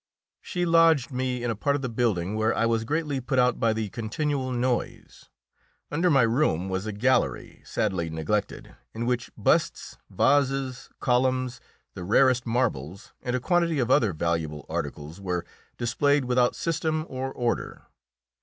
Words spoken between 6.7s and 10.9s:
a gallery, sadly neglected, in which busts, vases,